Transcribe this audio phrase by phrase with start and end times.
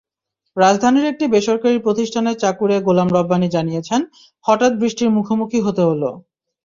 [0.57, 4.01] রাজধানীর একটি বেসরকারি প্রতিষ্ঠানের চাকুরে গোলাম রাব্বানী জানিয়েছেন,
[4.45, 6.09] হঠাৎ বৃষ্টির মুখোমুখি হতে হলো।